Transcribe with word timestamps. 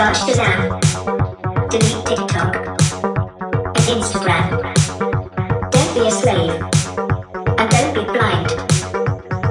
Search 0.00 0.16
Shazam. 0.16 0.80
Delete 1.68 2.06
TikTok. 2.06 2.56
And 3.76 3.86
Instagram. 3.96 4.48
Don't 5.70 5.94
be 5.94 6.06
a 6.06 6.10
slave. 6.10 6.56
And 7.58 7.70
don't 7.70 7.92
be 7.92 8.04
blind. 8.04 8.48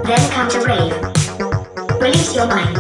Then 0.08 0.32
come 0.32 0.50
to 0.50 0.60
rave. 0.62 2.02
Release 2.02 2.36
your 2.36 2.48
mind. 2.48 2.79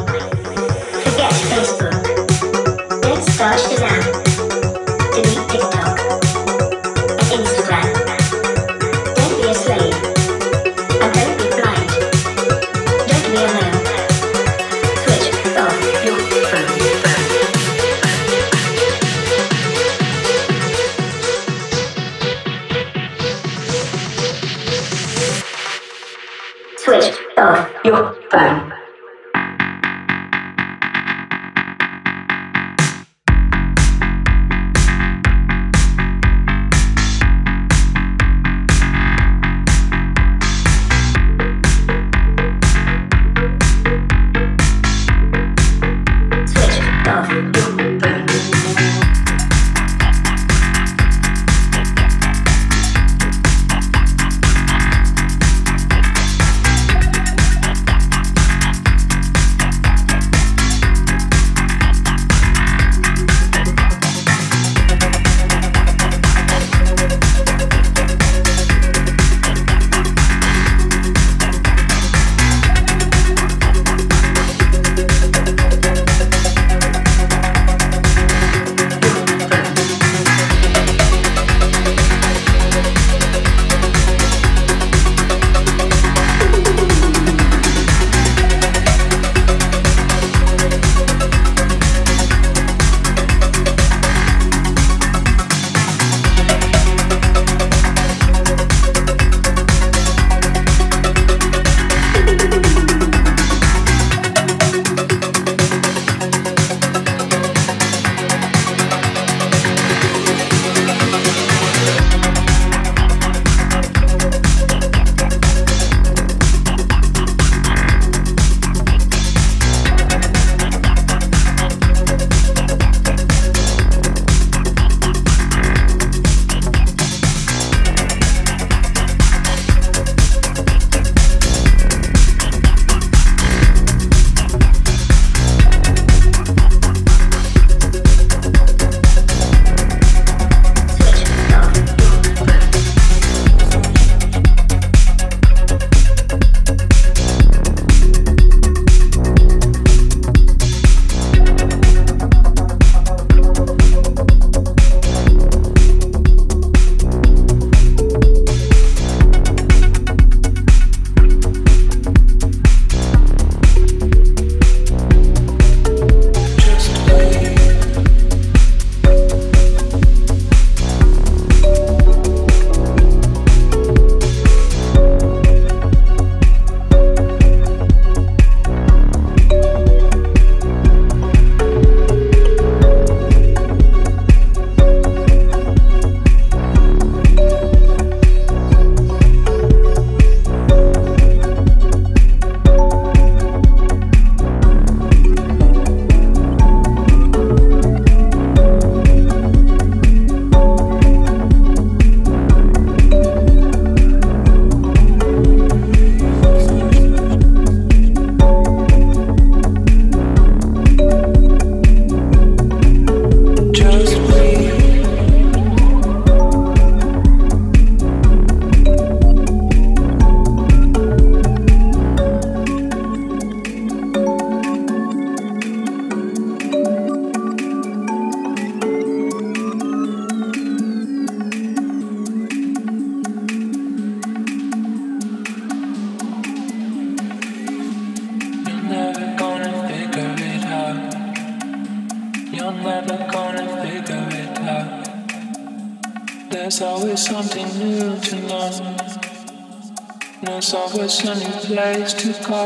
A 251.09 251.33
new 251.33 251.59
place 251.65 252.13
to 252.13 252.31
go. 252.47 252.65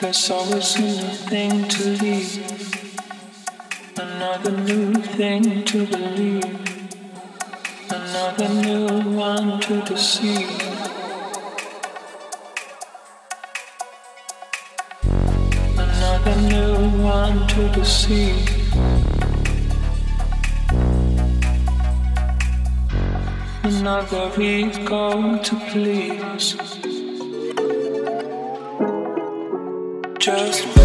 There's 0.00 0.30
always 0.30 0.74
a 0.76 0.80
new 0.80 1.08
thing 1.28 1.68
to 1.68 1.84
leave. 2.00 2.94
Another 3.98 4.52
new 4.52 4.94
thing 4.94 5.64
to 5.66 5.86
believe. 5.86 6.44
Another 7.90 8.48
new 8.48 8.86
one 9.10 9.60
to 9.60 9.82
deceive. 9.82 10.48
Another 15.76 16.36
new 16.40 17.02
one 17.02 17.46
to 17.48 17.68
deceive. 17.74 18.51
Another 23.82 24.30
ego 24.40 25.38
to 25.42 25.56
please. 25.70 26.54
Just 30.20 30.81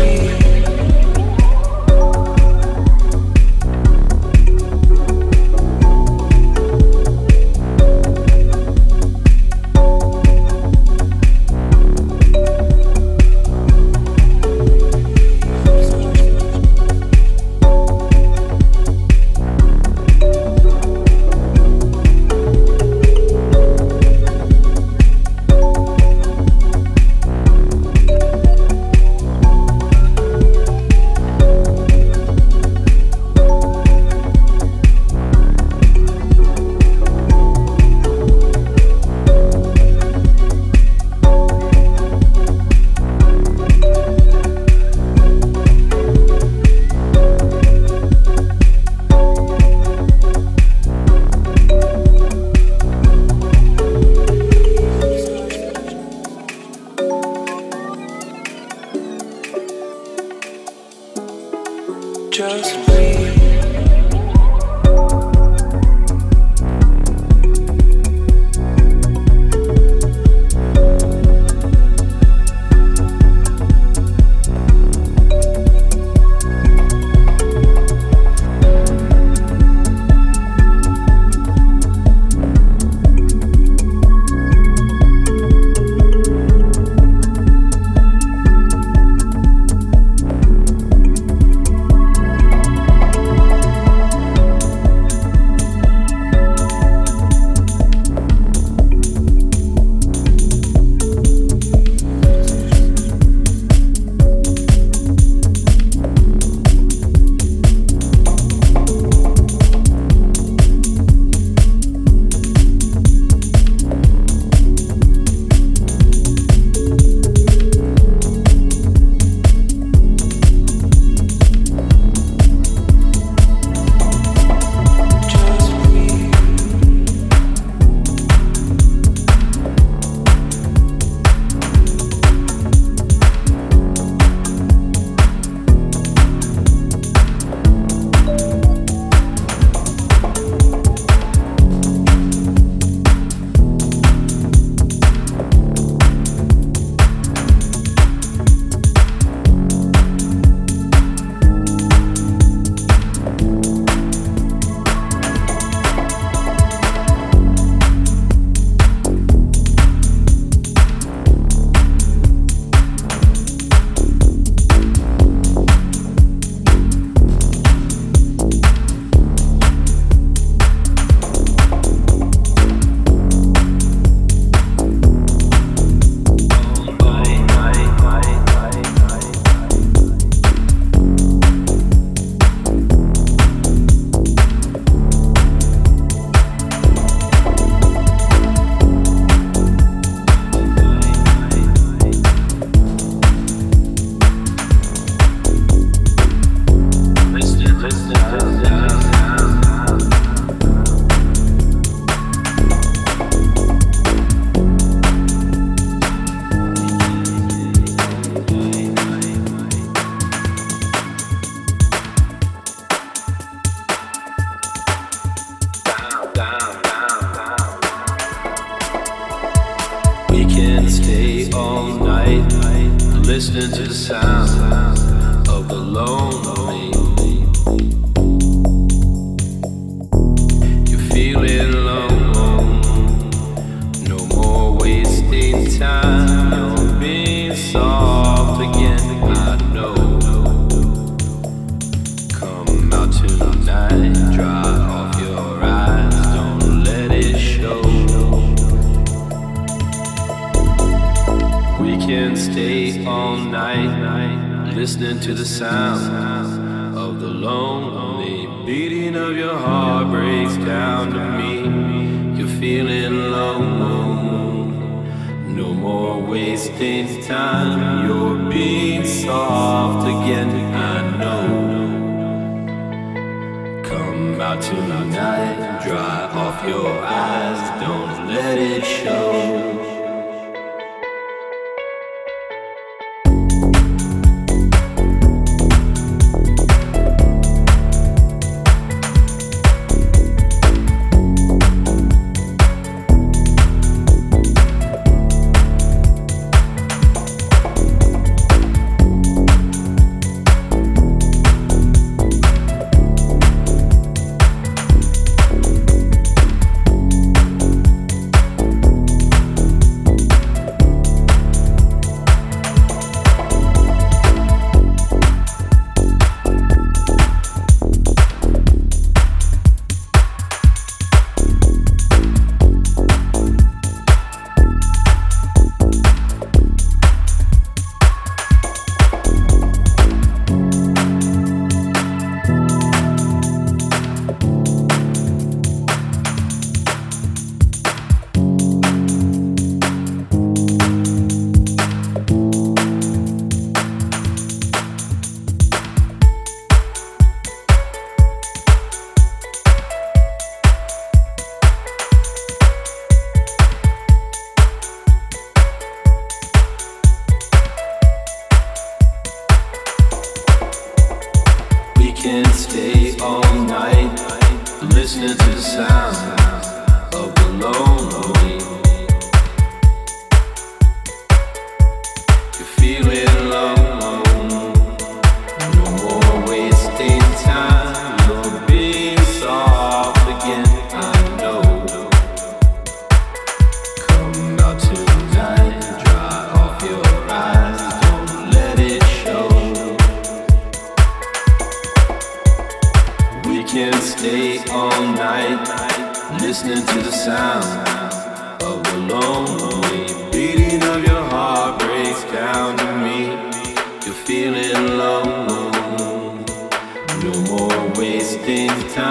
all 62.40 62.97